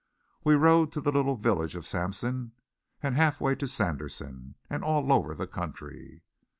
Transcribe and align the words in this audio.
We 0.43 0.55
rode 0.55 0.91
to 0.93 0.99
the 0.99 1.11
little 1.11 1.35
village 1.35 1.75
of 1.75 1.85
Sampson, 1.85 2.53
and 3.03 3.15
half 3.15 3.39
way 3.39 3.53
to 3.53 3.67
Sanderson, 3.67 4.55
and 4.67 4.83
all 4.83 5.13
over 5.13 5.35
the 5.35 5.45
country. 5.45 6.23